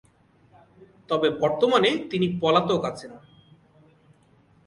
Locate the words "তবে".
1.09-1.27